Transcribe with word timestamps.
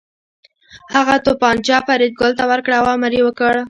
هغه 0.95 1.15
توپانچه 1.25 1.77
فریدګل 1.87 2.31
ته 2.39 2.43
ورکړه 2.51 2.75
او 2.79 2.85
امر 2.95 3.11
یې 3.17 3.21
وکړ 3.25 3.53